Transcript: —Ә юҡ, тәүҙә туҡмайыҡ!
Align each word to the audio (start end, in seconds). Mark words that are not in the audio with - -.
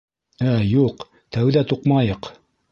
—Ә 0.51 0.53
юҡ, 0.69 1.05
тәүҙә 1.37 1.65
туҡмайыҡ! 1.75 2.35